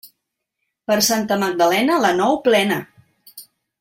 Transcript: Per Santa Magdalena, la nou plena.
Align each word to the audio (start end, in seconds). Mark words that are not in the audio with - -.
Per 0.91 0.95
Santa 1.09 1.37
Magdalena, 1.43 1.99
la 2.07 2.11
nou 2.23 2.39
plena. 2.49 2.79